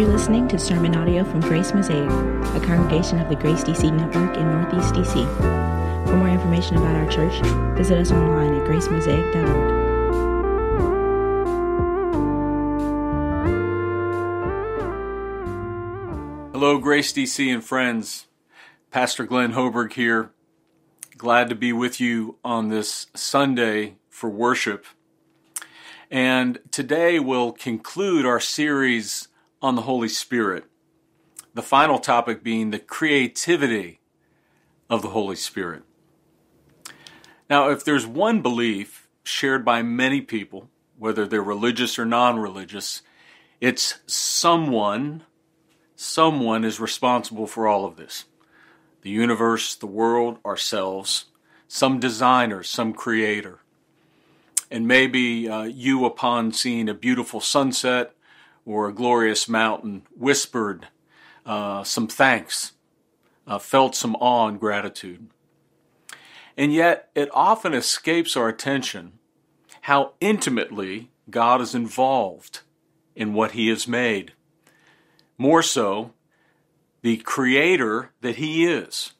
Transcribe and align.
You're 0.00 0.08
listening 0.08 0.48
to 0.48 0.58
sermon 0.58 0.96
audio 0.96 1.24
from 1.24 1.40
Grace 1.40 1.74
Mosaic, 1.74 2.08
a 2.08 2.66
congregation 2.66 3.20
of 3.20 3.28
the 3.28 3.36
Grace 3.36 3.62
DC 3.62 3.94
Network 3.94 4.34
in 4.34 4.50
Northeast 4.50 4.94
DC. 4.94 6.06
For 6.08 6.16
more 6.16 6.30
information 6.30 6.78
about 6.78 6.96
our 6.96 7.06
church, 7.10 7.38
visit 7.76 7.98
us 7.98 8.10
online 8.10 8.54
at 8.54 8.66
gracemosaic.org. 8.66 9.72
Hello, 16.54 16.78
Grace 16.78 17.12
DC 17.12 17.52
and 17.52 17.62
friends. 17.62 18.26
Pastor 18.90 19.26
Glenn 19.26 19.52
Hoberg 19.52 19.92
here. 19.92 20.30
Glad 21.18 21.50
to 21.50 21.54
be 21.54 21.74
with 21.74 22.00
you 22.00 22.38
on 22.42 22.70
this 22.70 23.08
Sunday 23.14 23.96
for 24.08 24.30
worship. 24.30 24.86
And 26.10 26.58
today 26.70 27.18
we'll 27.18 27.52
conclude 27.52 28.24
our 28.24 28.40
series 28.40 29.28
on 29.62 29.74
the 29.74 29.82
Holy 29.82 30.08
Spirit. 30.08 30.64
The 31.54 31.62
final 31.62 31.98
topic 31.98 32.42
being 32.42 32.70
the 32.70 32.78
creativity 32.78 34.00
of 34.88 35.02
the 35.02 35.10
Holy 35.10 35.36
Spirit. 35.36 35.82
Now, 37.48 37.70
if 37.70 37.84
there's 37.84 38.06
one 38.06 38.42
belief 38.42 39.08
shared 39.24 39.64
by 39.64 39.82
many 39.82 40.20
people, 40.20 40.68
whether 40.98 41.26
they're 41.26 41.42
religious 41.42 41.98
or 41.98 42.04
non 42.04 42.38
religious, 42.38 43.02
it's 43.60 44.00
someone, 44.06 45.24
someone 45.96 46.64
is 46.64 46.80
responsible 46.80 47.46
for 47.46 47.66
all 47.66 47.84
of 47.84 47.96
this. 47.96 48.24
The 49.02 49.10
universe, 49.10 49.74
the 49.74 49.86
world, 49.86 50.38
ourselves, 50.44 51.26
some 51.66 51.98
designer, 52.00 52.62
some 52.62 52.92
creator. 52.92 53.60
And 54.70 54.86
maybe 54.86 55.48
uh, 55.48 55.64
you, 55.64 56.04
upon 56.04 56.52
seeing 56.52 56.88
a 56.88 56.94
beautiful 56.94 57.40
sunset 57.40 58.14
or 58.64 58.88
a 58.88 58.92
glorious 58.92 59.48
mountain, 59.48 60.02
whispered 60.16 60.88
uh, 61.46 61.82
some 61.82 62.06
thanks, 62.06 62.72
uh, 63.46 63.58
felt 63.58 63.94
some 63.94 64.14
awe 64.16 64.48
and 64.48 64.60
gratitude. 64.60 65.28
And 66.56 66.72
yet, 66.72 67.10
it 67.14 67.28
often 67.32 67.74
escapes 67.74 68.36
our 68.36 68.48
attention 68.48 69.12
how 69.82 70.12
intimately 70.20 71.10
God 71.30 71.60
is 71.60 71.74
involved 71.74 72.60
in 73.16 73.32
what 73.32 73.52
He 73.52 73.68
has 73.68 73.88
made. 73.88 74.32
More 75.38 75.62
so, 75.62 76.12
the 77.02 77.16
creator 77.18 78.10
that 78.20 78.36
He 78.36 78.66
is. 78.66 79.12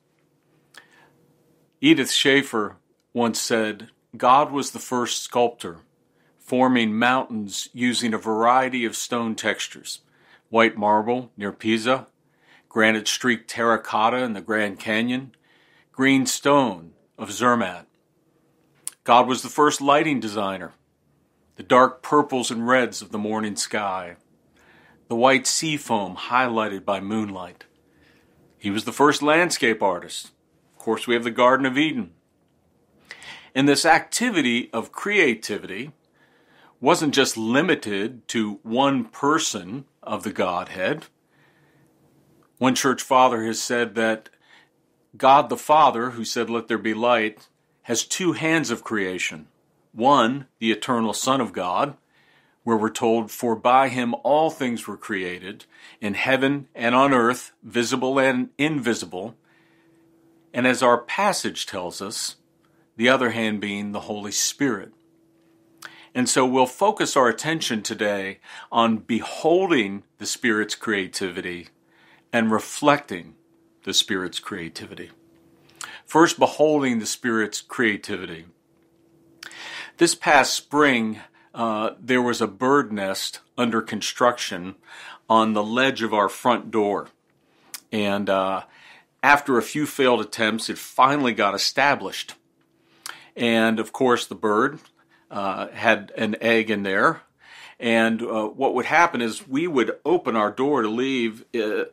Edith 1.81 2.11
Schaeffer 2.11 2.77
once 3.15 3.41
said, 3.41 3.89
God 4.17 4.51
was 4.51 4.73
the 4.73 4.79
first 4.79 5.23
sculptor 5.23 5.79
forming 6.51 6.93
mountains 6.93 7.69
using 7.73 8.13
a 8.13 8.19
variety 8.19 8.85
of 8.85 8.97
stone 8.97 9.37
textures 9.37 10.01
white 10.49 10.77
marble 10.77 11.31
near 11.37 11.53
Pisa, 11.53 12.09
granite 12.69 13.07
streaked 13.07 13.49
terracotta 13.49 14.17
in 14.17 14.33
the 14.33 14.41
Grand 14.41 14.77
Canyon, 14.81 15.33
green 15.93 16.27
stone 16.27 16.91
of 17.17 17.31
Zermatt. 17.31 17.87
God 19.05 19.29
was 19.29 19.43
the 19.43 19.49
first 19.49 19.81
lighting 19.81 20.19
designer, 20.19 20.73
the 21.55 21.63
dark 21.63 22.03
purples 22.03 22.51
and 22.51 22.67
reds 22.67 23.01
of 23.01 23.13
the 23.13 23.17
morning 23.19 23.55
sky, 23.55 24.17
the 25.07 25.15
white 25.15 25.47
sea 25.47 25.77
foam 25.77 26.17
highlighted 26.17 26.85
by 26.85 26.99
moonlight. 26.99 27.63
He 28.59 28.73
was 28.73 28.85
the 28.87 28.93
first 28.93 29.23
landscape 29.23 29.85
artist. 29.85 30.33
Of 30.73 30.83
course, 30.83 31.07
we 31.07 31.15
have 31.15 31.23
the 31.23 31.31
Garden 31.31 31.65
of 31.65 31.79
Eden. 31.79 32.11
And 33.55 33.69
this 33.69 33.87
activity 33.87 34.69
of 34.73 34.91
creativity 34.91 35.93
wasn't 36.81 37.15
just 37.15 37.37
limited 37.37 38.27
to 38.29 38.61
one 38.63 39.05
person 39.05 39.85
of 40.03 40.23
the 40.23 40.33
Godhead. 40.33 41.07
One 42.59 42.75
church 42.75 43.03
father 43.03 43.45
has 43.45 43.61
said 43.61 43.95
that 43.95 44.31
God 45.17 45.49
the 45.49 45.57
Father, 45.57 46.11
who 46.11 46.25
said, 46.25 46.49
Let 46.49 46.69
there 46.69 46.79
be 46.79 46.95
light, 46.95 47.49
has 47.83 48.05
two 48.05 48.33
hands 48.33 48.71
of 48.71 48.85
creation. 48.85 49.49
One, 49.93 50.47
the 50.59 50.71
eternal 50.71 51.13
Son 51.13 51.41
of 51.41 51.53
God, 51.53 51.97
where 52.63 52.77
we're 52.77 52.91
told, 52.91 53.31
For 53.31 53.57
by 53.57 53.89
him 53.89 54.15
all 54.23 54.51
things 54.51 54.87
were 54.87 54.97
created, 54.97 55.65
in 56.01 56.15
heaven 56.15 56.69
and 56.75 56.95
on 56.95 57.13
earth, 57.13 57.53
visible 57.63 58.19
and 58.19 58.51
invisible. 58.57 59.35
And 60.55 60.67
as 60.67 60.83
our 60.83 60.99
passage 60.99 61.67
tells 61.67 62.01
us, 62.01 62.37
the 62.97 63.09
other 63.09 63.31
hand 63.31 63.61
being 63.61 63.93
the 63.93 64.01
Holy 64.01 64.33
Spirit. 64.33 64.93
And 66.15 66.29
so 66.29 66.45
we'll 66.45 66.67
focus 66.67 67.17
our 67.17 67.29
attention 67.29 67.83
today 67.83 68.41
on 68.73 68.99
beholding 68.99 70.03
the 70.19 70.27
Spirit's 70.27 70.75
creativity 70.75 71.69
and 72.33 72.51
reflecting 72.51 73.35
the 73.85 73.95
Spirit's 73.95 74.39
creativity. 74.39 75.11
First, 76.05 76.39
beholding 76.39 76.99
the 76.99 77.07
Spirit's 77.07 77.61
creativity. 77.61 78.47
This 79.99 80.15
past 80.15 80.55
spring, 80.55 81.21
uh, 81.55 81.91
there 82.01 82.23
was 82.23 82.41
a 82.41 82.49
bird 82.49 82.93
nest 82.93 83.41
under 83.57 83.81
construction 83.81 84.75
on 85.29 85.53
the 85.53 85.63
ledge 85.63 86.03
of 86.03 86.13
our 86.13 86.29
front 86.29 86.71
door. 86.71 87.09
And 87.93 88.29
uh, 88.29 88.63
after 89.23 89.59
a 89.59 89.63
few 89.63 89.87
failed 89.87 90.21
attempts, 90.21 90.69
it 90.69 90.79
finally 90.79 91.33
got 91.33 91.55
established. 91.55 92.35
And 93.37 93.79
of 93.79 93.93
course, 93.93 94.27
the 94.27 94.35
bird 94.35 94.81
uh, 95.31 95.69
had 95.69 96.13
an 96.17 96.37
egg 96.41 96.71
in 96.71 96.83
there. 96.83 97.23
And 97.79 98.21
uh, 98.23 98.47
what 98.49 98.75
would 98.75 98.87
happen 98.87 99.23
is 99.23 99.49
we 99.49 99.67
would 99.67 99.97
open 100.05 100.37
our 100.37 100.51
door 100.51 100.83
to 100.83 100.89
leave. 100.89 101.45
Uh, 101.55 101.85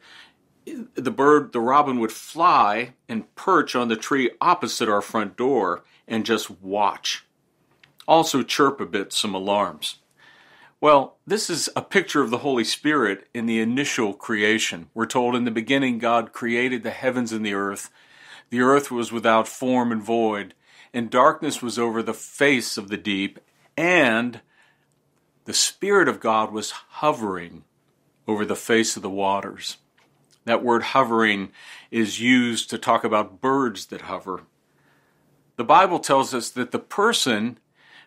the 0.95 1.11
bird, 1.11 1.53
the 1.53 1.61
robin, 1.61 1.99
would 1.99 2.11
fly 2.11 2.93
and 3.07 3.33
perch 3.35 3.75
on 3.75 3.87
the 3.87 3.95
tree 3.95 4.31
opposite 4.41 4.89
our 4.89 5.01
front 5.01 5.37
door 5.37 5.83
and 6.07 6.25
just 6.25 6.51
watch. 6.61 7.25
Also, 8.07 8.43
chirp 8.43 8.81
a 8.81 8.85
bit 8.85 9.13
some 9.13 9.33
alarms. 9.33 9.99
Well, 10.79 11.17
this 11.25 11.49
is 11.49 11.69
a 11.75 11.81
picture 11.81 12.21
of 12.21 12.29
the 12.29 12.39
Holy 12.39 12.63
Spirit 12.63 13.27
in 13.33 13.47
the 13.47 13.59
initial 13.59 14.13
creation. 14.13 14.89
We're 14.93 15.07
told 15.07 15.35
in 15.35 15.43
the 15.43 15.51
beginning 15.51 15.97
God 15.97 16.33
created 16.33 16.83
the 16.83 16.91
heavens 16.91 17.31
and 17.31 17.45
the 17.45 17.53
earth. 17.53 17.89
The 18.49 18.61
earth 18.61 18.91
was 18.91 19.11
without 19.11 19.47
form 19.47 19.91
and 19.91 20.03
void, 20.03 20.53
and 20.93 21.09
darkness 21.09 21.61
was 21.61 21.77
over 21.77 22.01
the 22.01 22.13
face 22.13 22.77
of 22.77 22.89
the 22.89 22.97
deep, 22.97 23.39
and 23.75 24.41
the 25.45 25.53
Spirit 25.53 26.07
of 26.07 26.19
God 26.19 26.51
was 26.51 26.71
hovering 26.71 27.63
over 28.27 28.45
the 28.45 28.55
face 28.55 28.95
of 28.95 29.03
the 29.03 29.09
waters. 29.09 29.77
That 30.45 30.63
word 30.63 30.83
hovering 30.83 31.49
is 31.91 32.19
used 32.19 32.69
to 32.69 32.77
talk 32.77 33.03
about 33.03 33.41
birds 33.41 33.87
that 33.87 34.01
hover. 34.01 34.43
The 35.57 35.63
Bible 35.63 35.99
tells 35.99 36.33
us 36.33 36.49
that 36.51 36.71
the 36.71 36.79
person 36.79 37.57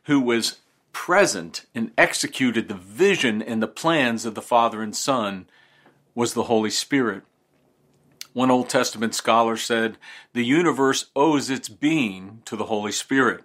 who 0.05 0.21
was 0.21 0.61
present 0.93 1.67
and 1.75 1.93
executed 1.99 2.69
the 2.69 2.75
vision 2.75 3.43
and 3.43 3.63
the 3.63 3.69
plans 3.69 4.25
of 4.25 4.35
the 4.35 4.43
Father 4.43 4.83
and 4.83 4.97
Son 4.97 5.47
was 6.15 6.35
the 6.35 6.45
Holy 6.45 6.71
Spirit. 6.71 7.23
One 8.33 8.51
Old 8.51 8.69
Testament 8.69 9.15
scholar 9.15 9.57
said, 9.57 9.99
The 10.35 10.45
universe 10.45 11.07
owes 11.17 11.51
its 11.51 11.69
being 11.69 12.43
to 12.45 12.55
the 12.57 12.67
Holy 12.67 12.93
Spirit. 12.93 13.43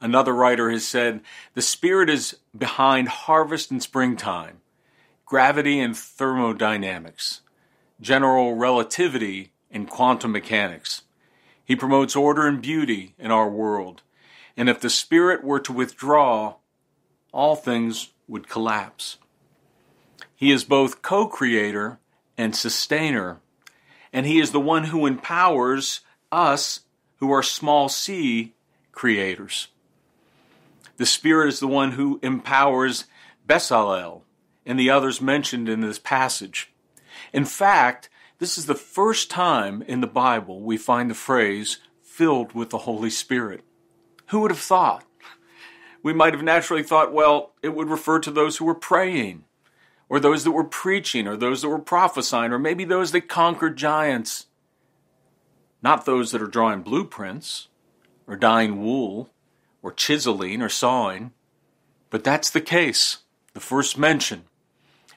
Another 0.00 0.34
writer 0.34 0.70
has 0.70 0.86
said, 0.86 1.20
The 1.54 1.62
Spirit 1.62 2.10
is 2.10 2.36
behind 2.56 3.08
harvest 3.08 3.70
and 3.70 3.80
springtime, 3.80 4.58
gravity 5.24 5.78
and 5.78 5.96
thermodynamics, 5.96 7.42
general 8.00 8.56
relativity 8.56 9.52
and 9.70 9.88
quantum 9.88 10.32
mechanics. 10.32 11.02
He 11.64 11.76
promotes 11.76 12.16
order 12.16 12.48
and 12.48 12.60
beauty 12.60 13.14
in 13.20 13.30
our 13.30 13.48
world. 13.48 14.02
And 14.56 14.68
if 14.68 14.80
the 14.80 14.90
Spirit 14.90 15.44
were 15.44 15.60
to 15.60 15.72
withdraw, 15.72 16.56
all 17.32 17.54
things 17.54 18.10
would 18.26 18.48
collapse. 18.48 19.18
He 20.34 20.50
is 20.50 20.64
both 20.64 21.02
co 21.02 21.28
creator 21.28 22.00
and 22.36 22.56
sustainer 22.56 23.38
and 24.12 24.26
He 24.26 24.38
is 24.38 24.50
the 24.50 24.60
one 24.60 24.84
who 24.84 25.06
empowers 25.06 26.00
us 26.30 26.80
who 27.16 27.30
are 27.32 27.42
small 27.42 27.88
c 27.88 28.54
creators. 28.92 29.68
The 30.96 31.06
Spirit 31.06 31.48
is 31.48 31.60
the 31.60 31.68
one 31.68 31.92
who 31.92 32.20
empowers 32.22 33.04
Bezalel 33.48 34.22
and 34.64 34.78
the 34.78 34.90
others 34.90 35.20
mentioned 35.20 35.68
in 35.68 35.80
this 35.80 35.98
passage. 35.98 36.72
In 37.32 37.44
fact, 37.44 38.08
this 38.38 38.58
is 38.58 38.66
the 38.66 38.74
first 38.74 39.30
time 39.30 39.82
in 39.82 40.00
the 40.00 40.06
Bible 40.06 40.60
we 40.60 40.76
find 40.76 41.10
the 41.10 41.14
phrase 41.14 41.78
filled 42.02 42.52
with 42.54 42.70
the 42.70 42.78
Holy 42.78 43.10
Spirit. 43.10 43.62
Who 44.26 44.40
would 44.40 44.50
have 44.50 44.60
thought? 44.60 45.04
We 46.02 46.12
might 46.12 46.34
have 46.34 46.42
naturally 46.42 46.82
thought, 46.82 47.12
well, 47.12 47.52
it 47.62 47.74
would 47.74 47.88
refer 47.88 48.18
to 48.20 48.30
those 48.30 48.56
who 48.56 48.64
were 48.64 48.74
praying 48.74 49.44
or 50.12 50.20
those 50.20 50.44
that 50.44 50.50
were 50.50 50.62
preaching, 50.62 51.26
or 51.26 51.38
those 51.38 51.62
that 51.62 51.70
were 51.70 51.78
prophesying, 51.78 52.52
or 52.52 52.58
maybe 52.58 52.84
those 52.84 53.12
that 53.12 53.30
conquered 53.30 53.78
giants. 53.78 54.44
Not 55.80 56.04
those 56.04 56.32
that 56.32 56.42
are 56.42 56.46
drawing 56.46 56.82
blueprints, 56.82 57.68
or 58.26 58.36
dyeing 58.36 58.82
wool, 58.82 59.30
or 59.82 59.90
chiseling, 59.90 60.60
or 60.60 60.68
sawing. 60.68 61.32
But 62.10 62.24
that's 62.24 62.50
the 62.50 62.60
case, 62.60 63.20
the 63.54 63.60
first 63.60 63.96
mention. 63.96 64.42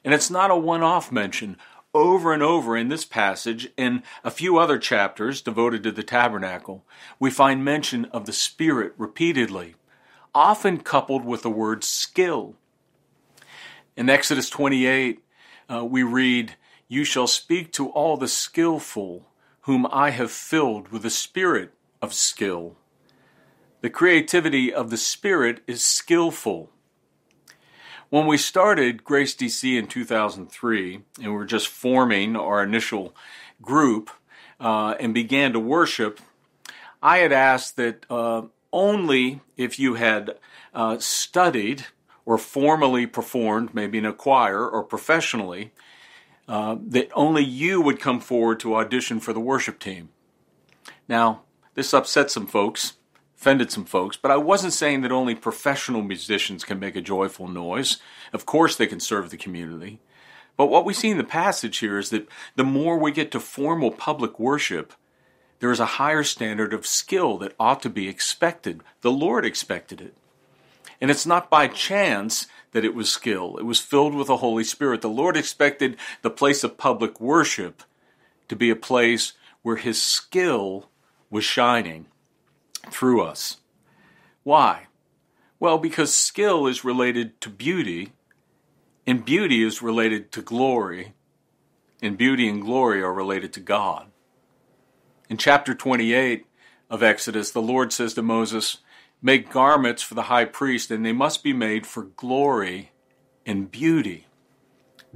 And 0.05 0.13
it's 0.13 0.29
not 0.29 0.49
a 0.49 0.55
one 0.55 0.81
off 0.81 1.11
mention. 1.11 1.57
Over 1.93 2.31
and 2.31 2.41
over 2.41 2.77
in 2.77 2.87
this 2.87 3.03
passage, 3.03 3.69
in 3.75 4.01
a 4.23 4.31
few 4.31 4.57
other 4.57 4.79
chapters 4.79 5.41
devoted 5.41 5.83
to 5.83 5.91
the 5.91 6.03
tabernacle, 6.03 6.85
we 7.19 7.29
find 7.29 7.65
mention 7.65 8.05
of 8.13 8.25
the 8.25 8.31
Spirit 8.31 8.93
repeatedly, 8.97 9.75
often 10.33 10.79
coupled 10.79 11.25
with 11.25 11.41
the 11.41 11.51
word 11.51 11.83
skill. 11.83 12.55
In 13.97 14.09
Exodus 14.09 14.49
28, 14.49 15.23
uh, 15.71 15.85
we 15.85 16.03
read, 16.03 16.55
You 16.89 17.05
shall 17.05 17.27
speak 17.27 17.71
to 17.73 17.89
all 17.89 18.17
the 18.17 18.27
skillful, 18.27 19.29
whom 19.61 19.87
I 19.89 20.09
have 20.09 20.31
filled 20.31 20.89
with 20.89 21.03
the 21.03 21.09
spirit 21.09 21.71
of 22.01 22.13
skill. 22.13 22.75
The 23.79 23.89
creativity 23.89 24.73
of 24.73 24.89
the 24.89 24.97
Spirit 24.97 25.61
is 25.67 25.83
skillful. 25.83 26.71
When 28.09 28.27
we 28.27 28.37
started 28.37 29.03
Grace 29.03 29.35
DC 29.35 29.77
in 29.77 29.87
2003, 29.87 31.01
and 31.21 31.27
we 31.27 31.29
were 31.29 31.45
just 31.45 31.67
forming 31.67 32.35
our 32.35 32.63
initial 32.63 33.15
group 33.61 34.09
uh, 34.59 34.95
and 34.99 35.13
began 35.13 35.53
to 35.53 35.59
worship, 35.59 36.19
I 37.01 37.19
had 37.19 37.31
asked 37.31 37.77
that 37.77 38.05
uh, 38.09 38.43
only 38.73 39.41
if 39.55 39.79
you 39.79 39.93
had 39.93 40.35
uh, 40.73 40.97
studied 40.99 41.85
or 42.25 42.37
formally 42.37 43.05
performed, 43.05 43.73
maybe 43.73 43.97
in 43.97 44.05
a 44.05 44.13
choir 44.13 44.67
or 44.67 44.83
professionally, 44.83 45.71
uh, 46.47 46.75
that 46.87 47.09
only 47.13 47.43
you 47.43 47.81
would 47.81 47.99
come 47.99 48.19
forward 48.19 48.59
to 48.59 48.75
audition 48.75 49.19
for 49.19 49.33
the 49.33 49.39
worship 49.39 49.79
team. 49.79 50.09
Now, 51.07 51.43
this 51.75 51.93
upset 51.93 52.31
some 52.31 52.47
folks 52.47 52.93
offended 53.37 53.69
some 53.69 53.85
folks, 53.85 54.17
but 54.17 54.31
I 54.31 54.37
wasn't 54.37 54.73
saying 54.73 55.01
that 55.01 55.11
only 55.11 55.35
professional 55.35 56.01
musicians 56.01 56.63
can 56.63 56.79
make 56.79 56.95
a 56.95 57.01
joyful 57.01 57.47
noise. 57.47 57.97
Of 58.33 58.45
course, 58.45 58.75
they 58.75 58.87
can 58.87 58.99
serve 58.99 59.29
the 59.29 59.37
community. 59.37 59.99
But 60.57 60.67
what 60.67 60.85
we 60.85 60.93
see 60.93 61.11
in 61.11 61.17
the 61.17 61.23
passage 61.23 61.77
here 61.79 61.99
is 61.99 62.09
that 62.09 62.27
the 62.55 62.63
more 62.63 62.97
we 62.97 63.11
get 63.11 63.29
to 63.31 63.39
formal 63.39 63.91
public 63.91 64.39
worship, 64.39 64.93
there 65.59 65.69
is 65.69 65.79
a 65.79 65.85
higher 65.85 66.23
standard 66.23 66.73
of 66.73 66.87
skill 66.87 67.37
that 67.37 67.53
ought 67.59 67.81
to 67.83 67.89
be 67.89 68.07
expected. 68.07 68.81
The 69.01 69.11
Lord 69.11 69.45
expected 69.45 70.01
it. 70.01 70.15
And 71.05 71.11
it's 71.11 71.27
not 71.27 71.51
by 71.51 71.67
chance 71.67 72.47
that 72.71 72.83
it 72.83 72.95
was 72.95 73.11
skill, 73.11 73.57
it 73.57 73.63
was 73.63 73.79
filled 73.79 74.15
with 74.15 74.25
the 74.25 74.37
Holy 74.37 74.63
Spirit. 74.63 75.01
The 75.01 75.07
Lord 75.07 75.37
expected 75.37 75.97
the 76.23 76.31
place 76.31 76.63
of 76.63 76.79
public 76.79 77.21
worship 77.21 77.83
to 78.47 78.55
be 78.55 78.71
a 78.71 78.75
place 78.75 79.33
where 79.61 79.75
His 79.75 80.01
skill 80.01 80.89
was 81.29 81.43
shining 81.43 82.07
through 82.89 83.21
us. 83.21 83.57
Why? 84.41 84.87
Well, 85.59 85.77
because 85.77 86.11
skill 86.11 86.65
is 86.65 86.83
related 86.83 87.39
to 87.41 87.51
beauty, 87.51 88.13
and 89.05 89.23
beauty 89.23 89.61
is 89.61 89.83
related 89.83 90.31
to 90.31 90.41
glory, 90.41 91.13
and 92.01 92.17
beauty 92.17 92.49
and 92.49 92.63
glory 92.63 93.03
are 93.03 93.13
related 93.13 93.53
to 93.53 93.59
God. 93.59 94.07
In 95.29 95.37
chapter 95.37 95.75
28 95.75 96.47
of 96.89 97.03
Exodus, 97.03 97.51
the 97.51 97.61
Lord 97.61 97.93
says 97.93 98.15
to 98.15 98.23
Moses, 98.23 98.77
Make 99.21 99.51
garments 99.51 100.03
for 100.03 100.13
the 100.13 100.23
high 100.23 100.45
priest, 100.45 100.91
and 100.91 101.05
they 101.05 101.13
must 101.13 101.43
be 101.43 101.53
made 101.53 101.87
for 101.87 102.03
glory 102.03 102.91
and 103.45 103.71
beauty. 103.71 104.27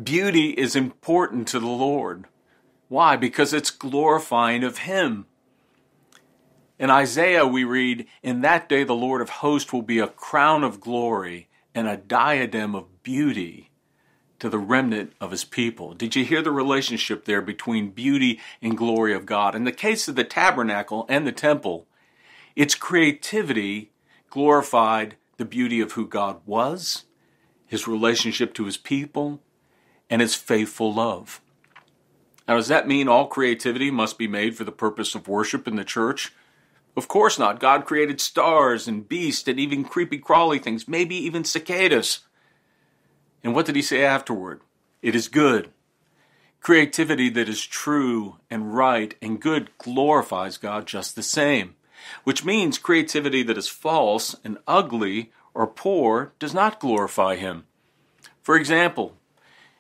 Beauty 0.01 0.51
is 0.51 0.75
important 0.75 1.47
to 1.49 1.59
the 1.59 1.67
Lord. 1.67 2.25
Why? 2.87 3.15
Because 3.15 3.53
it's 3.53 3.69
glorifying 3.69 4.63
of 4.63 4.79
Him. 4.79 5.25
In 6.79 6.89
Isaiah, 6.89 7.45
we 7.45 7.65
read, 7.65 8.07
In 8.23 8.41
that 8.41 8.69
day 8.69 8.83
the 8.83 8.95
Lord 8.95 9.21
of 9.21 9.29
hosts 9.29 9.73
will 9.73 9.81
be 9.81 9.99
a 9.99 10.07
crown 10.07 10.63
of 10.63 10.79
glory 10.79 11.49
and 11.75 11.87
a 11.87 11.97
diadem 11.97 12.73
of 12.73 13.03
beauty 13.03 13.69
to 14.39 14.49
the 14.49 14.57
remnant 14.57 15.13
of 15.19 15.31
his 15.31 15.43
people. 15.43 15.93
Did 15.93 16.15
you 16.15 16.23
hear 16.23 16.41
the 16.41 16.51
relationship 16.51 17.25
there 17.25 17.41
between 17.41 17.91
beauty 17.91 18.39
and 18.61 18.77
glory 18.77 19.13
of 19.13 19.25
God? 19.25 19.53
In 19.53 19.65
the 19.65 19.71
case 19.71 20.07
of 20.07 20.15
the 20.15 20.23
tabernacle 20.23 21.05
and 21.09 21.27
the 21.27 21.33
temple, 21.33 21.87
its 22.59 22.75
creativity 22.75 23.89
glorified 24.29 25.15
the 25.37 25.45
beauty 25.45 25.79
of 25.79 25.93
who 25.93 26.05
God 26.05 26.41
was, 26.45 27.05
his 27.65 27.87
relationship 27.87 28.53
to 28.55 28.65
his 28.65 28.75
people, 28.75 29.39
and 30.09 30.19
his 30.19 30.35
faithful 30.35 30.93
love. 30.93 31.39
Now, 32.49 32.57
does 32.57 32.67
that 32.67 32.85
mean 32.85 33.07
all 33.07 33.27
creativity 33.27 33.89
must 33.91 34.17
be 34.17 34.27
made 34.27 34.57
for 34.57 34.65
the 34.65 34.73
purpose 34.73 35.15
of 35.15 35.29
worship 35.29 35.69
in 35.69 35.77
the 35.77 35.85
church? 35.85 36.33
Of 36.97 37.07
course 37.07 37.39
not. 37.39 37.61
God 37.61 37.85
created 37.85 38.19
stars 38.19 38.89
and 38.89 39.07
beasts 39.07 39.47
and 39.47 39.57
even 39.57 39.85
creepy 39.85 40.17
crawly 40.17 40.59
things, 40.59 40.85
maybe 40.85 41.15
even 41.15 41.45
cicadas. 41.45 42.25
And 43.41 43.55
what 43.55 43.67
did 43.67 43.77
he 43.77 43.81
say 43.81 44.03
afterward? 44.03 44.59
It 45.01 45.15
is 45.15 45.29
good. 45.29 45.71
Creativity 46.59 47.29
that 47.29 47.47
is 47.47 47.65
true 47.65 48.35
and 48.51 48.75
right 48.75 49.15
and 49.21 49.39
good 49.39 49.69
glorifies 49.77 50.57
God 50.57 50.87
just 50.87 51.15
the 51.15 51.23
same, 51.23 51.75
which 52.23 52.45
means 52.45 52.77
creativity 52.77 53.43
that 53.43 53.57
is 53.57 53.67
false 53.67 54.35
and 54.43 54.57
ugly 54.67 55.31
or 55.53 55.67
poor 55.67 56.33
does 56.39 56.53
not 56.53 56.79
glorify 56.79 57.35
Him. 57.35 57.65
For 58.41 58.55
example, 58.55 59.15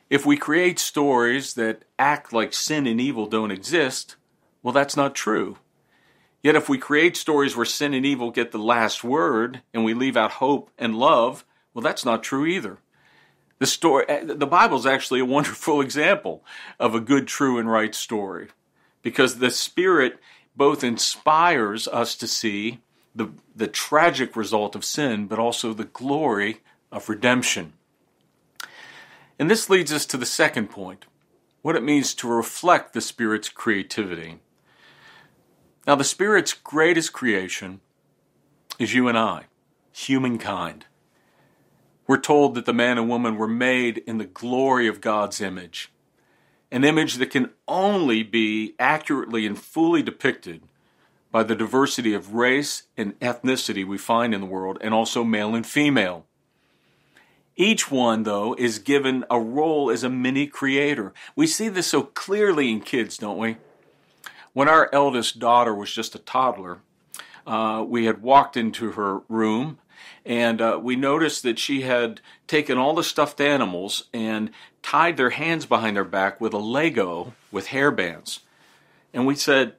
if 0.09 0.25
we 0.25 0.37
create 0.37 0.79
stories 0.79 1.53
that 1.53 1.83
act 1.97 2.33
like 2.33 2.53
sin 2.53 2.87
and 2.87 2.99
evil 2.99 3.27
don't 3.27 3.51
exist, 3.51 4.15
well, 4.63 4.73
that's 4.73 4.97
not 4.97 5.15
true. 5.15 5.57
Yet 6.41 6.55
if 6.55 6.69
we 6.69 6.77
create 6.77 7.17
stories 7.17 7.55
where 7.55 7.65
sin 7.65 7.93
and 7.93 8.05
evil 8.05 8.31
get 8.31 8.51
the 8.51 8.57
last 8.57 9.03
word 9.03 9.61
and 9.73 9.83
we 9.83 9.93
leave 9.93 10.17
out 10.17 10.31
hope 10.31 10.71
and 10.77 10.95
love, 10.95 11.45
well, 11.73 11.81
that's 11.83 12.05
not 12.05 12.23
true 12.23 12.45
either. 12.45 12.79
The 13.59 13.67
story, 13.67 14.05
eh, 14.07 14.23
the 14.23 14.47
Bible 14.47 14.77
is 14.77 14.85
actually 14.85 15.19
a 15.19 15.25
wonderful 15.25 15.81
example 15.81 16.43
of 16.79 16.95
a 16.95 17.01
good, 17.01 17.27
true, 17.27 17.57
and 17.59 17.69
right 17.69 17.93
story 17.93 18.47
because 19.01 19.37
the 19.37 19.51
Spirit 19.51 20.19
both 20.55 20.83
inspires 20.83 21.87
us 21.87 22.15
to 22.15 22.27
see 22.27 22.79
the, 23.15 23.29
the 23.55 23.67
tragic 23.67 24.35
result 24.35 24.75
of 24.75 24.85
sin, 24.85 25.27
but 25.27 25.39
also 25.39 25.73
the 25.73 25.85
glory 25.85 26.61
of 26.91 27.09
redemption. 27.09 27.73
And 29.37 29.49
this 29.49 29.69
leads 29.69 29.93
us 29.93 30.05
to 30.07 30.17
the 30.17 30.25
second 30.25 30.69
point 30.69 31.05
what 31.61 31.75
it 31.75 31.83
means 31.83 32.13
to 32.13 32.27
reflect 32.27 32.93
the 32.93 33.01
Spirit's 33.01 33.49
creativity. 33.49 34.39
Now, 35.85 35.95
the 35.95 36.03
Spirit's 36.03 36.53
greatest 36.53 37.13
creation 37.13 37.81
is 38.77 38.93
you 38.93 39.07
and 39.07 39.17
I, 39.17 39.45
humankind. 39.91 40.85
We're 42.07 42.19
told 42.19 42.55
that 42.55 42.65
the 42.65 42.73
man 42.73 42.97
and 42.97 43.09
woman 43.09 43.35
were 43.35 43.47
made 43.47 43.99
in 43.99 44.17
the 44.17 44.25
glory 44.25 44.87
of 44.87 45.01
God's 45.01 45.41
image, 45.41 45.91
an 46.71 46.83
image 46.83 47.15
that 47.15 47.31
can 47.31 47.49
only 47.67 48.23
be 48.23 48.75
accurately 48.79 49.45
and 49.45 49.57
fully 49.57 50.01
depicted 50.01 50.61
by 51.31 51.43
the 51.43 51.55
diversity 51.55 52.13
of 52.13 52.33
race 52.33 52.83
and 52.97 53.19
ethnicity 53.19 53.85
we 53.85 53.97
find 53.97 54.33
in 54.33 54.41
the 54.41 54.47
world, 54.47 54.77
and 54.81 54.93
also 54.93 55.23
male 55.23 55.53
and 55.53 55.65
female. 55.65 56.25
Each 57.55 57.91
one, 57.91 58.23
though, 58.23 58.55
is 58.57 58.79
given 58.79 59.25
a 59.29 59.39
role 59.39 59.91
as 59.91 60.03
a 60.03 60.09
mini 60.09 60.47
creator. 60.47 61.13
We 61.35 61.45
see 61.45 61.69
this 61.69 61.87
so 61.87 62.03
clearly 62.03 62.71
in 62.71 62.81
kids, 62.81 63.17
don't 63.17 63.37
we? 63.37 63.57
When 64.53 64.69
our 64.69 64.89
eldest 64.93 65.39
daughter 65.39 65.75
was 65.75 65.93
just 65.93 66.15
a 66.15 66.19
toddler, 66.19 66.79
uh, 67.45 67.83
we 67.87 68.05
had 68.05 68.21
walked 68.21 68.57
into 68.57 68.93
her 68.93 69.19
room 69.27 69.79
and 70.25 70.61
uh, 70.61 70.79
we 70.81 70.95
noticed 70.95 71.43
that 71.43 71.59
she 71.59 71.81
had 71.81 72.21
taken 72.47 72.77
all 72.77 72.93
the 72.93 73.03
stuffed 73.03 73.41
animals 73.41 74.05
and 74.13 74.51
tied 74.89 75.17
their 75.17 75.29
hands 75.29 75.67
behind 75.67 75.95
their 75.95 76.03
back 76.03 76.41
with 76.41 76.51
a 76.51 76.57
Lego 76.57 77.33
with 77.51 77.67
hair 77.67 77.91
bands. 77.91 78.39
And 79.13 79.27
we 79.27 79.35
said, 79.35 79.75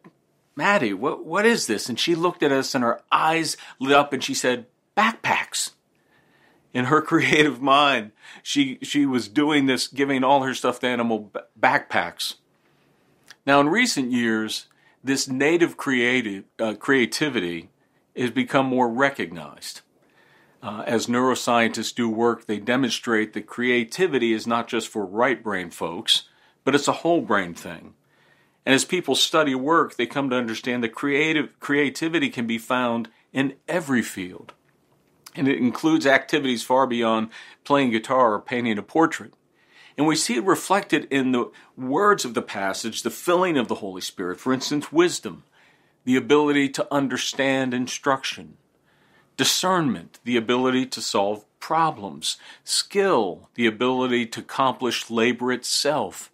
Maddie, 0.54 0.94
what, 0.94 1.24
what 1.24 1.44
is 1.44 1.66
this? 1.66 1.88
And 1.88 1.98
she 1.98 2.14
looked 2.14 2.44
at 2.44 2.52
us 2.52 2.76
and 2.76 2.84
her 2.84 3.02
eyes 3.10 3.56
lit 3.80 3.92
up 3.92 4.12
and 4.12 4.22
she 4.22 4.34
said, 4.34 4.66
Backpacks. 4.96 5.72
In 6.72 6.84
her 6.84 7.02
creative 7.02 7.60
mind, 7.60 8.12
she, 8.44 8.78
she 8.82 9.04
was 9.04 9.26
doing 9.26 9.66
this, 9.66 9.88
giving 9.88 10.22
all 10.22 10.44
her 10.44 10.54
stuffed 10.54 10.84
animal 10.84 11.32
backpacks. 11.58 12.36
Now, 13.44 13.58
in 13.60 13.68
recent 13.68 14.12
years, 14.12 14.66
this 15.02 15.26
native 15.26 15.76
creative, 15.76 16.44
uh, 16.60 16.74
creativity 16.74 17.70
has 18.16 18.30
become 18.30 18.66
more 18.66 18.88
recognized. 18.88 19.80
Uh, 20.62 20.82
as 20.86 21.06
neuroscientists 21.06 21.94
do 21.94 22.08
work, 22.08 22.46
they 22.46 22.58
demonstrate 22.58 23.32
that 23.32 23.46
creativity 23.46 24.32
is 24.32 24.46
not 24.46 24.68
just 24.68 24.88
for 24.88 25.06
right 25.06 25.42
brain 25.42 25.70
folks, 25.70 26.24
but 26.64 26.74
it's 26.74 26.88
a 26.88 26.92
whole 26.92 27.22
brain 27.22 27.54
thing. 27.54 27.94
And 28.66 28.74
as 28.74 28.84
people 28.84 29.14
study 29.14 29.54
work, 29.54 29.96
they 29.96 30.06
come 30.06 30.28
to 30.30 30.36
understand 30.36 30.84
that 30.84 30.94
creative 30.94 31.58
creativity 31.60 32.28
can 32.28 32.46
be 32.46 32.58
found 32.58 33.08
in 33.32 33.54
every 33.66 34.02
field. 34.02 34.52
And 35.34 35.48
it 35.48 35.58
includes 35.58 36.06
activities 36.06 36.62
far 36.62 36.86
beyond 36.86 37.30
playing 37.64 37.90
guitar 37.90 38.34
or 38.34 38.40
painting 38.40 38.76
a 38.76 38.82
portrait. 38.82 39.32
And 39.96 40.06
we 40.06 40.16
see 40.16 40.36
it 40.36 40.44
reflected 40.44 41.06
in 41.10 41.32
the 41.32 41.50
words 41.76 42.24
of 42.24 42.34
the 42.34 42.42
passage, 42.42 43.02
the 43.02 43.10
filling 43.10 43.56
of 43.56 43.68
the 43.68 43.76
Holy 43.76 44.00
Spirit. 44.00 44.40
For 44.40 44.52
instance, 44.52 44.92
wisdom, 44.92 45.44
the 46.04 46.16
ability 46.16 46.68
to 46.70 46.86
understand 46.92 47.72
instruction, 47.72 48.56
discernment, 49.40 50.20
the 50.22 50.36
ability 50.36 50.84
to 50.84 51.00
solve 51.00 51.46
problems, 51.60 52.36
skill, 52.62 53.48
the 53.54 53.64
ability 53.64 54.26
to 54.26 54.40
accomplish 54.40 55.08
labor 55.08 55.50
itself. 55.50 56.30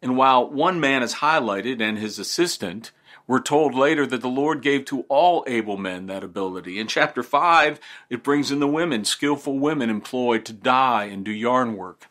And 0.00 0.16
while 0.16 0.48
one 0.48 0.80
man 0.80 1.02
is 1.02 1.16
highlighted 1.16 1.82
and 1.82 1.98
his 1.98 2.18
assistant, 2.18 2.92
we're 3.26 3.42
told 3.42 3.74
later 3.74 4.06
that 4.06 4.22
the 4.22 4.28
Lord 4.28 4.62
gave 4.62 4.86
to 4.86 5.02
all 5.10 5.44
able 5.46 5.76
men 5.76 6.06
that 6.06 6.24
ability. 6.24 6.78
In 6.78 6.86
chapter 6.86 7.22
5, 7.22 7.78
it 8.08 8.22
brings 8.22 8.50
in 8.50 8.58
the 8.58 8.66
women, 8.66 9.04
skillful 9.04 9.58
women 9.58 9.90
employed 9.90 10.46
to 10.46 10.54
dye 10.54 11.04
and 11.04 11.26
do 11.26 11.30
yarn 11.30 11.76
work. 11.76 12.06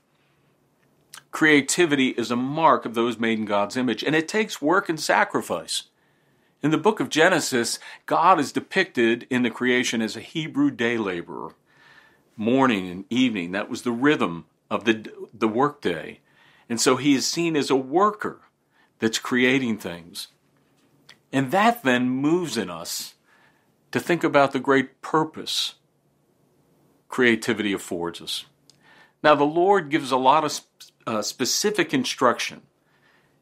Creativity 1.32 2.10
is 2.10 2.30
a 2.30 2.36
mark 2.36 2.86
of 2.86 2.94
those 2.94 3.18
made 3.18 3.40
in 3.40 3.46
God's 3.46 3.76
image, 3.76 4.04
and 4.04 4.16
it 4.16 4.28
takes 4.28 4.62
work 4.62 4.90
and 4.90 5.00
sacrifice. 5.00 5.86
In 6.62 6.72
the 6.72 6.78
book 6.78 7.00
of 7.00 7.10
Genesis, 7.10 7.78
God 8.06 8.40
is 8.40 8.52
depicted 8.52 9.28
in 9.30 9.44
the 9.44 9.50
creation 9.50 10.02
as 10.02 10.16
a 10.16 10.22
Hebrew 10.22 10.72
day 10.72 10.98
laborer. 10.98 11.54
Morning 12.36 12.90
and 12.90 13.06
evening, 13.10 13.52
that 13.52 13.70
was 13.70 13.84
the 13.84 13.92
rhythm 13.92 14.46
of 14.70 14.86
the, 14.86 15.12
the 15.34 15.48
workday. 15.48 16.20
And 16.70 16.82
so 16.82 16.96
he 16.96 17.16
is 17.16 17.28
seen 17.28 17.56
as 17.56 17.70
a 17.70 17.76
worker 17.76 18.42
that's 19.00 19.20
creating 19.20 19.78
things. 19.78 20.28
And 21.32 21.52
that 21.52 21.84
then 21.84 22.10
moves 22.10 22.58
in 22.58 22.70
us 22.70 23.16
to 23.92 24.00
think 24.00 24.24
about 24.24 24.52
the 24.52 24.60
great 24.60 25.02
purpose 25.02 25.76
creativity 27.10 27.74
affords 27.74 28.22
us. 28.22 28.46
Now, 29.24 29.36
the 29.36 29.44
Lord 29.44 29.90
gives 29.90 30.12
a 30.12 30.18
lot 30.18 30.44
of 30.44 30.62
uh, 31.06 31.22
specific 31.22 31.94
instruction 31.94 32.62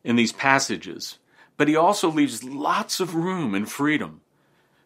in 0.03 0.15
these 0.15 0.31
passages, 0.31 1.17
but 1.57 1.67
He 1.67 1.75
also 1.75 2.09
leaves 2.09 2.43
lots 2.43 2.99
of 2.99 3.15
room 3.15 3.53
and 3.55 3.69
freedom 3.69 4.21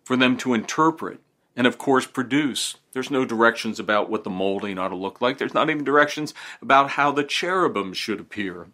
for 0.04 0.16
them 0.16 0.38
to 0.38 0.54
interpret 0.54 1.20
and, 1.56 1.68
of 1.68 1.78
course, 1.78 2.06
produce. 2.06 2.78
There's 2.94 3.12
no 3.12 3.26
directions 3.26 3.80
about 3.80 4.10
what 4.10 4.24
the 4.24 4.30
molding 4.30 4.78
ought 4.78 4.90
to 4.90 4.96
look 4.96 5.22
like, 5.22 5.38
there's 5.38 5.54
not 5.54 5.70
even 5.70 5.84
directions 5.84 6.34
about 6.62 6.92
how 6.92 7.12
the 7.12 7.24
cherubim 7.24 7.94
should 7.94 8.20
appear. 8.20 8.68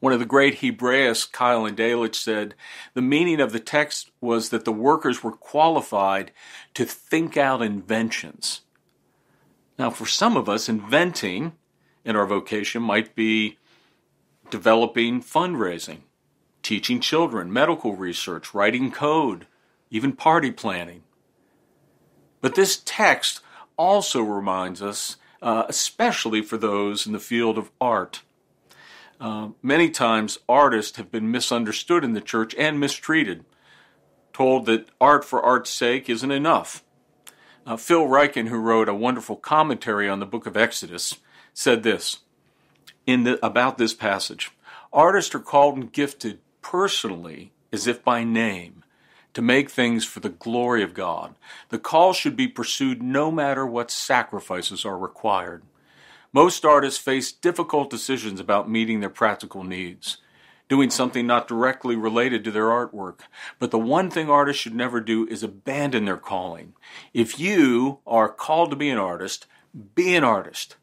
One 0.00 0.12
of 0.12 0.18
the 0.18 0.26
great 0.26 0.56
Hebraists, 0.56 1.30
Keil 1.30 1.66
and 1.66 1.76
Delitzsch, 1.76 2.16
said 2.16 2.54
the 2.94 3.02
meaning 3.02 3.40
of 3.40 3.52
the 3.52 3.60
text 3.60 4.10
was 4.20 4.50
that 4.50 4.64
the 4.64 4.72
workers 4.72 5.22
were 5.22 5.32
qualified 5.32 6.32
to 6.74 6.84
think 6.84 7.36
out 7.36 7.62
inventions. 7.62 8.62
Now, 9.78 9.90
for 9.90 10.06
some 10.06 10.36
of 10.36 10.48
us, 10.48 10.68
inventing 10.68 11.52
in 12.04 12.16
our 12.16 12.26
vocation 12.26 12.82
might 12.82 13.14
be 13.14 13.58
developing 14.50 15.22
fundraising, 15.22 16.00
teaching 16.66 16.98
children, 16.98 17.52
medical 17.52 17.94
research, 17.94 18.52
writing 18.52 18.90
code, 18.90 19.46
even 19.88 20.12
party 20.12 20.50
planning. 20.50 21.04
But 22.40 22.56
this 22.56 22.82
text 22.84 23.40
also 23.76 24.20
reminds 24.20 24.82
us, 24.82 25.14
uh, 25.40 25.62
especially 25.68 26.42
for 26.42 26.56
those 26.56 27.06
in 27.06 27.12
the 27.12 27.20
field 27.20 27.56
of 27.56 27.70
art, 27.80 28.22
uh, 29.20 29.50
many 29.62 29.90
times, 29.90 30.38
artists 30.48 30.96
have 30.96 31.12
been 31.12 31.30
misunderstood 31.30 32.02
in 32.02 32.14
the 32.14 32.20
church 32.20 32.52
and 32.58 32.80
mistreated, 32.80 33.44
told 34.32 34.66
that 34.66 34.88
art 35.00 35.24
for 35.24 35.40
art's 35.40 35.70
sake 35.70 36.10
isn't 36.10 36.32
enough. 36.32 36.82
Uh, 37.64 37.76
Phil 37.76 38.08
Ryken, 38.08 38.48
who 38.48 38.58
wrote 38.58 38.88
a 38.88 38.94
wonderful 38.94 39.36
commentary 39.36 40.08
on 40.08 40.18
the 40.18 40.26
book 40.26 40.46
of 40.46 40.56
Exodus, 40.56 41.14
said 41.54 41.84
this 41.84 42.18
in 43.06 43.22
the, 43.22 43.46
about 43.46 43.78
this 43.78 43.94
passage 43.94 44.50
Artists 44.92 45.32
are 45.32 45.40
called 45.40 45.76
and 45.76 45.92
gifted 45.92 46.40
personally, 46.70 47.52
as 47.72 47.86
if 47.86 48.02
by 48.02 48.24
name, 48.24 48.82
to 49.32 49.40
make 49.40 49.70
things 49.70 50.04
for 50.04 50.18
the 50.18 50.28
glory 50.28 50.82
of 50.82 50.94
God. 50.94 51.36
The 51.68 51.78
call 51.78 52.12
should 52.12 52.34
be 52.34 52.48
pursued 52.48 53.00
no 53.00 53.30
matter 53.30 53.64
what 53.64 53.88
sacrifices 53.88 54.84
are 54.84 54.98
required. 54.98 55.62
Most 56.32 56.64
artists 56.64 56.98
face 56.98 57.30
difficult 57.30 57.88
decisions 57.88 58.40
about 58.40 58.68
meeting 58.68 58.98
their 58.98 59.10
practical 59.10 59.62
needs, 59.62 60.16
doing 60.68 60.90
something 60.90 61.24
not 61.24 61.46
directly 61.46 61.94
related 61.94 62.42
to 62.42 62.50
their 62.50 62.64
artwork. 62.64 63.20
But 63.60 63.70
the 63.70 63.78
one 63.78 64.10
thing 64.10 64.28
artists 64.28 64.60
should 64.60 64.74
never 64.74 65.00
do 65.00 65.24
is 65.28 65.44
abandon 65.44 66.04
their 66.04 66.16
calling. 66.16 66.72
If 67.14 67.38
you 67.38 68.00
are 68.08 68.28
called 68.28 68.70
to 68.70 68.76
be 68.76 68.90
an 68.90 68.98
artist, 68.98 69.46
be 69.94 70.16
an 70.16 70.24
artist. 70.24 70.74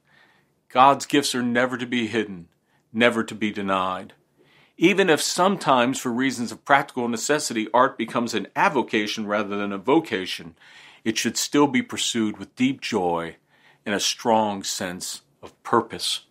God's 0.69 1.05
gifts 1.05 1.35
are 1.35 1.43
never 1.43 1.77
to 1.77 1.85
be 1.85 2.07
hidden, 2.07 2.47
never 2.93 3.21
to 3.25 3.35
be 3.35 3.51
denied. 3.51 4.13
Even 4.77 5.09
if 5.09 5.21
sometimes, 5.21 5.99
for 5.99 6.11
reasons 6.11 6.51
of 6.51 6.65
practical 6.65 7.07
necessity, 7.07 7.67
art 7.73 7.97
becomes 7.97 8.33
an 8.33 8.47
avocation 8.55 9.27
rather 9.27 9.55
than 9.55 9.71
a 9.71 9.77
vocation, 9.77 10.55
it 11.03 11.17
should 11.17 11.37
still 11.37 11.67
be 11.67 11.81
pursued 11.81 12.37
with 12.37 12.55
deep 12.55 12.81
joy 12.81 13.35
and 13.85 13.93
a 13.93 13.99
strong 13.99 14.63
sense 14.63 15.21
of 15.41 15.61
purpose. 15.63 16.21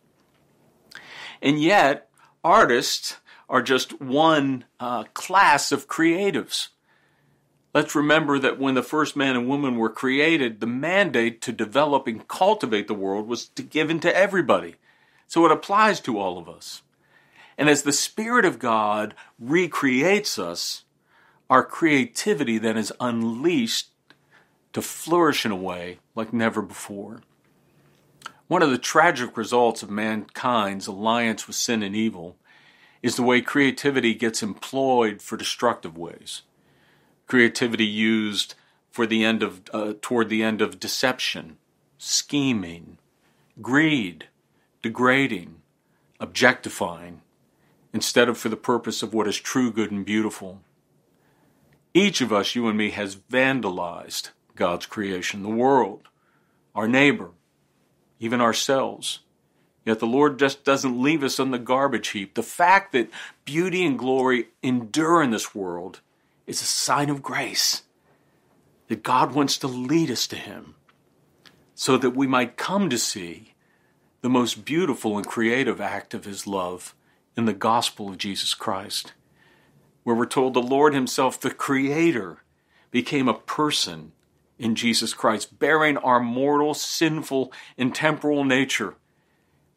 And 1.41 1.63
yet, 1.63 2.09
artists 2.43 3.19
are 3.49 3.63
just 3.63 4.01
one 4.01 4.65
uh, 4.81 5.05
class 5.15 5.71
of 5.71 5.87
creatives. 5.87 6.69
Let's 7.75 7.95
remember 7.95 8.39
that 8.39 8.59
when 8.59 8.75
the 8.75 8.83
first 8.83 9.17
man 9.17 9.37
and 9.37 9.49
woman 9.49 9.77
were 9.77 9.89
created, 9.89 10.61
the 10.61 10.67
mandate 10.67 11.41
to 11.43 11.53
develop 11.53 12.07
and 12.07 12.27
cultivate 12.27 12.87
the 12.87 12.95
world 12.95 13.29
was 13.29 13.51
given 13.71 14.01
to 14.01 14.15
everybody. 14.15 14.77
So 15.27 15.45
it 15.47 15.53
applies 15.53 16.01
to 16.01 16.19
all 16.19 16.39
of 16.39 16.49
us. 16.49 16.83
And 17.62 17.71
as 17.71 17.85
the 17.85 17.92
Spirit 17.92 18.45
of 18.45 18.59
God 18.59 19.14
recreates 19.38 20.37
us, 20.37 20.83
our 21.49 21.62
creativity 21.62 22.59
then 22.59 22.76
is 22.76 22.92
unleashed 22.99 23.90
to 24.73 24.83
flourish 24.83 25.47
in 25.47 25.52
a 25.52 25.57
way 25.57 26.00
like 26.16 26.33
never 26.33 26.61
before. 26.61 27.21
One 28.49 28.62
of 28.62 28.71
the 28.73 28.78
tragic 28.78 29.37
results 29.37 29.81
of 29.85 29.90
mankind's 29.90 30.88
alliance 30.88 31.47
with 31.47 31.54
sin 31.54 31.85
and 31.85 31.95
evil 31.95 32.35
is 33.00 33.14
the 33.14 33.23
way 33.23 33.40
creativity 33.40 34.12
gets 34.12 34.42
employed 34.42 35.23
for 35.23 35.37
destructive 35.37 35.97
ways. 35.97 36.42
Creativity 37.28 37.87
used 37.87 38.57
for 38.90 39.07
the 39.07 39.25
end 39.25 39.40
of 39.40 39.62
uh, 39.73 39.92
toward 40.02 40.31
the 40.31 40.42
end 40.42 40.61
of 40.62 40.81
deception, 40.81 41.59
scheming, 41.97 42.99
greed, 43.61 44.26
degrading, 44.83 45.62
objectifying, 46.19 47.22
instead 47.93 48.29
of 48.29 48.39
for 48.39 48.49
the 48.49 48.57
purpose 48.57 49.03
of 49.03 49.13
what 49.13 49.29
is 49.29 49.39
true, 49.39 49.71
good, 49.71 49.91
and 49.91 50.05
beautiful. 50.05 50.61
Each 51.95 52.21
of 52.21 52.33
us, 52.33 52.55
you 52.55 52.69
and 52.69 52.79
me, 52.79 52.91
has 52.91 53.17
vandalized 53.17 54.31
God's 54.55 54.87
creation, 54.87 55.43
the 55.43 55.49
world, 55.49 56.09
our 56.75 56.89
neighbor, 56.89 57.31
even 58.19 58.41
ourselves. 58.41 59.21
Yet 59.85 59.99
the 59.99 60.07
Lord 60.07 60.39
just 60.39 60.65
doesn't 60.65 61.03
leave 61.03 61.23
us 61.23 61.41
on 61.41 61.51
the 61.51 61.59
garbage 61.59 62.09
heap. 62.09 62.35
The 62.35 62.43
fact 62.43 62.93
that 62.93 63.11
beauty 63.45 63.85
and 63.85 63.99
glory 63.99 64.49
endure 64.63 65.23
in 65.23 65.31
this 65.31 65.55
world 65.55 66.01
is 66.47 66.63
a 66.63 66.67
sign 66.67 67.11
of 67.11 67.23
grace. 67.23 67.83
That 68.89 69.03
God 69.03 69.33
wants 69.33 69.59
to 69.59 69.67
lead 69.67 70.11
us 70.11 70.27
to 70.29 70.37
Him 70.37 70.77
so 71.75 71.97
that 71.97 72.11
we 72.11 72.27
might 72.27 72.57
come 72.57 72.89
to 72.91 72.99
see 72.99 73.55
the 74.21 74.29
most 74.29 74.65
beautiful 74.65 75.17
and 75.17 75.27
creative 75.27 75.81
act 75.81 76.15
of 76.15 76.25
His 76.25 76.47
love 76.47 76.95
in 77.37 77.45
the 77.45 77.53
gospel 77.53 78.11
of 78.11 78.19
Jesus 78.19 78.55
Christ, 78.55 79.12
where 80.03 80.17
we're 80.17 80.27
told 80.27 80.55
the 80.55 80.62
Lord 80.62 80.95
Himself, 80.95 81.41
the 81.41 81.51
Creator, 81.51 82.39
became 82.91 83.29
a 83.29 83.35
person 83.35 84.12
in 84.59 84.75
Jesus 84.75 85.15
Christ, 85.15 85.59
bearing 85.59 85.97
our 85.97 86.21
mortal, 86.21 86.75
sinful, 86.75 87.53
and 87.77 87.95
temporal 87.95 88.45
nature, 88.45 88.95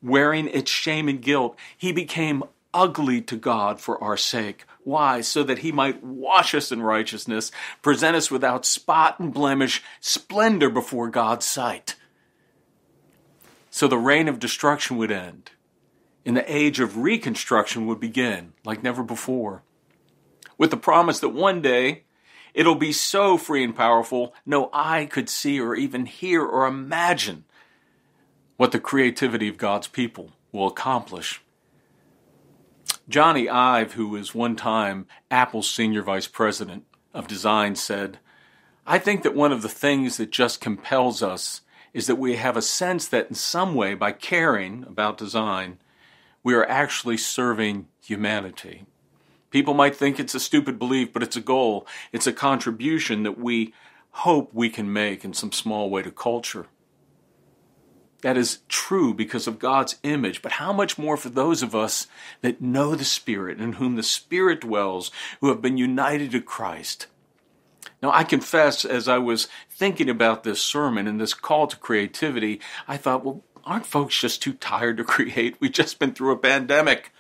wearing 0.02 0.48
its 0.48 0.70
shame 0.70 1.08
and 1.08 1.22
guilt. 1.22 1.58
He 1.78 1.92
became 1.92 2.44
ugly 2.74 3.22
to 3.22 3.38
God 3.38 3.80
for 3.80 4.04
our 4.04 4.18
sake. 4.18 4.66
Why? 4.84 5.22
So 5.22 5.44
that 5.44 5.60
he 5.60 5.72
might 5.72 6.04
wash 6.04 6.54
us 6.54 6.72
in 6.72 6.82
righteousness, 6.82 7.52
present 7.82 8.16
us 8.16 8.30
without 8.30 8.66
spot 8.66 9.20
and 9.20 9.34
blemish, 9.34 9.82
splendor 10.02 10.70
before 10.70 11.10
God's 11.10 11.46
sight. 11.46 11.96
So 13.72 13.88
the 13.88 13.98
reign 13.98 14.28
of 14.28 14.40
destruction 14.40 14.98
would 14.98 15.12
end, 15.12 15.52
and 16.26 16.36
the 16.36 16.54
age 16.54 16.80
of 16.80 16.98
reconstruction 16.98 17.86
would 17.86 18.00
begin 18.00 18.54
like 18.64 18.84
never 18.84 19.04
before. 19.04 19.64
With 20.58 20.72
the 20.72 20.78
promise 20.78 21.20
that 21.20 21.30
one 21.30 21.62
day 21.62 22.06
It'll 22.56 22.76
be 22.76 22.94
so 22.94 23.38
free 23.38 23.66
and 23.66 23.76
powerful, 23.76 24.34
no 24.46 24.70
eye 24.72 25.08
could 25.12 25.28
see 25.28 25.60
or 25.60 25.76
even 25.76 26.06
hear 26.06 26.42
or 26.42 26.66
imagine 26.66 27.44
what 28.56 28.72
the 28.72 28.80
creativity 28.80 29.50
of 29.50 29.58
God's 29.58 29.90
people 29.90 30.32
will 30.54 30.68
accomplish. 30.68 31.42
Jony 33.10 33.50
Ive, 33.50 33.94
who 33.94 34.08
was 34.08 34.34
one 34.34 34.56
time 34.56 35.06
Apple's 35.30 35.70
senior 35.70 36.02
vice 36.02 36.28
president 36.28 36.86
of 37.14 37.28
design, 37.28 37.76
said, 37.76 38.20
I 38.88 39.00
think 39.00 39.24
that 39.24 39.36
one 39.36 39.52
of 39.52 39.62
the 39.62 39.68
things 39.68 40.16
that 40.16 40.32
just 40.32 40.62
compels 40.62 41.22
us 41.22 41.60
is 41.94 42.08
that 42.08 42.16
we 42.16 42.38
have 42.38 42.56
a 42.56 42.62
sense 42.62 43.06
that 43.10 43.28
in 43.28 43.36
some 43.36 43.76
way, 43.76 43.96
by 43.96 44.14
caring 44.14 44.86
about 44.88 45.18
design, 45.18 45.78
we 46.46 46.54
are 46.54 46.70
actually 46.70 47.18
serving 47.18 47.88
humanity. 48.02 48.86
People 49.50 49.74
might 49.74 49.96
think 49.96 50.20
it's 50.20 50.36
a 50.36 50.40
stupid 50.40 50.78
belief, 50.78 51.12
but 51.12 51.24
it's 51.24 51.36
a 51.36 51.42
goal. 51.42 51.88
It's 52.14 52.28
a 52.28 52.34
contribution 52.34 53.24
that 53.24 53.40
we 53.40 53.74
hope 54.12 54.54
we 54.54 54.70
can 54.70 54.94
make 54.94 55.26
in 55.26 55.34
some 55.34 55.52
small 55.52 55.90
way 55.90 56.04
to 56.04 56.12
culture. 56.12 56.68
That 58.22 58.38
is 58.38 58.60
true 58.70 59.12
because 59.12 59.48
of 59.48 59.58
God's 59.58 59.98
image, 60.04 60.44
but 60.44 60.54
how 60.54 60.72
much 60.72 61.00
more 61.00 61.18
for 61.18 61.30
those 61.30 61.64
of 61.64 61.74
us 61.74 62.06
that 62.42 62.62
know 62.62 62.94
the 62.94 63.04
Spirit, 63.04 63.60
in 63.60 63.74
whom 63.74 63.96
the 63.96 64.04
Spirit 64.04 64.62
dwells, 64.62 65.10
who 65.42 65.50
have 65.50 65.64
been 65.64 65.78
united 65.78 66.30
to 66.32 66.42
Christ. 66.42 67.08
Now, 68.04 68.12
I 68.12 68.24
confess, 68.24 68.86
as 68.86 69.08
I 69.08 69.18
was 69.18 69.48
thinking 69.72 70.12
about 70.12 70.44
this 70.44 70.62
sermon 70.62 71.08
and 71.08 71.20
this 71.20 71.34
call 71.34 71.66
to 71.66 71.78
creativity, 71.78 72.62
I 72.88 72.98
thought, 72.98 73.26
well, 73.26 73.44
aren't 73.66 73.86
folks 73.86 74.20
just 74.20 74.42
too 74.42 74.54
tired 74.54 74.98
to 74.98 75.04
create? 75.04 75.56
We've 75.60 75.72
just 75.72 76.00
been 76.00 76.14
through 76.14 76.32
a 76.32 76.38
pandemic. 76.38 77.12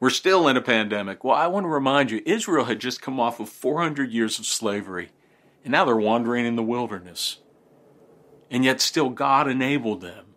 We're 0.00 0.10
still 0.10 0.48
in 0.48 0.56
a 0.56 0.62
pandemic. 0.62 1.22
Well, 1.22 1.36
I 1.36 1.46
want 1.46 1.64
to 1.64 1.68
remind 1.68 2.10
you, 2.10 2.22
Israel 2.26 2.64
had 2.64 2.80
just 2.80 3.00
come 3.00 3.20
off 3.20 3.40
of 3.40 3.48
400 3.48 4.10
years 4.10 4.38
of 4.38 4.46
slavery, 4.46 5.10
and 5.64 5.72
now 5.72 5.84
they're 5.84 5.96
wandering 5.96 6.44
in 6.44 6.56
the 6.56 6.62
wilderness. 6.62 7.38
And 8.50 8.64
yet, 8.64 8.80
still, 8.80 9.10
God 9.10 9.48
enabled 9.48 10.00
them 10.00 10.34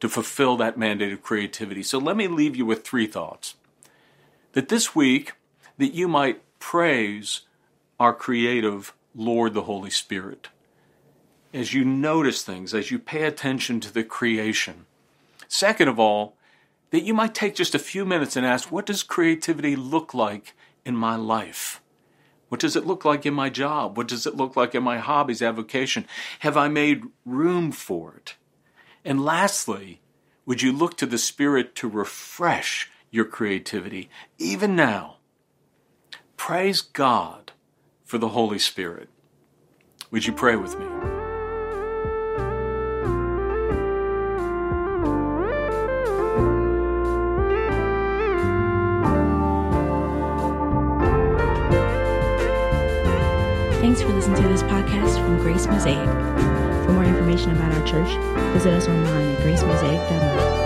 to 0.00 0.08
fulfill 0.08 0.56
that 0.58 0.78
mandate 0.78 1.12
of 1.12 1.22
creativity. 1.22 1.82
So, 1.82 1.98
let 1.98 2.16
me 2.16 2.28
leave 2.28 2.54
you 2.54 2.66
with 2.66 2.84
three 2.84 3.06
thoughts. 3.06 3.54
That 4.52 4.68
this 4.68 4.94
week, 4.94 5.32
that 5.78 5.94
you 5.94 6.08
might 6.08 6.42
praise 6.58 7.40
our 7.98 8.12
creative 8.12 8.94
Lord, 9.14 9.54
the 9.54 9.62
Holy 9.62 9.90
Spirit. 9.90 10.48
As 11.56 11.72
you 11.72 11.86
notice 11.86 12.42
things, 12.42 12.74
as 12.74 12.90
you 12.90 12.98
pay 12.98 13.22
attention 13.22 13.80
to 13.80 13.90
the 13.90 14.04
creation. 14.04 14.84
Second 15.48 15.88
of 15.88 15.98
all, 15.98 16.36
that 16.90 17.02
you 17.02 17.14
might 17.14 17.34
take 17.34 17.54
just 17.54 17.74
a 17.74 17.78
few 17.78 18.04
minutes 18.04 18.36
and 18.36 18.44
ask, 18.44 18.70
what 18.70 18.84
does 18.84 19.02
creativity 19.02 19.74
look 19.74 20.12
like 20.12 20.52
in 20.84 20.94
my 20.94 21.16
life? 21.16 21.80
What 22.50 22.60
does 22.60 22.76
it 22.76 22.84
look 22.84 23.06
like 23.06 23.24
in 23.24 23.32
my 23.32 23.48
job? 23.48 23.96
What 23.96 24.06
does 24.06 24.26
it 24.26 24.36
look 24.36 24.54
like 24.54 24.74
in 24.74 24.82
my 24.82 24.98
hobbies, 24.98 25.40
avocation? 25.40 26.06
Have 26.40 26.58
I 26.58 26.68
made 26.68 27.04
room 27.24 27.72
for 27.72 28.12
it? 28.14 28.34
And 29.02 29.24
lastly, 29.24 30.02
would 30.44 30.60
you 30.60 30.72
look 30.72 30.98
to 30.98 31.06
the 31.06 31.16
Spirit 31.16 31.74
to 31.76 31.88
refresh 31.88 32.90
your 33.10 33.24
creativity, 33.24 34.10
even 34.36 34.76
now? 34.76 35.16
Praise 36.36 36.82
God 36.82 37.52
for 38.04 38.18
the 38.18 38.28
Holy 38.28 38.58
Spirit. 38.58 39.08
Would 40.10 40.26
you 40.26 40.34
pray 40.34 40.56
with 40.56 40.78
me? 40.78 40.95
Grace 55.56 55.68
Mosaic. 55.68 56.04
For 56.84 56.92
more 56.92 57.04
information 57.04 57.52
about 57.52 57.72
our 57.72 57.86
church, 57.86 58.10
visit 58.52 58.74
us 58.74 58.88
online 58.88 59.36
at 59.36 59.38
gracemosaic.org. 59.38 60.65